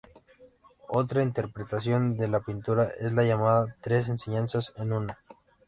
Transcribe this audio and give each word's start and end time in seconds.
Otra 0.89 1.21
interpretación 1.21 2.17
de 2.17 2.27
la 2.27 2.39
pintura 2.39 2.89
es 2.99 3.13
la 3.13 3.23
llamada 3.23 3.75
"Tres 3.81 4.09
enseñanzas 4.09 4.73
en 4.77 4.93
una"'. 4.93 5.19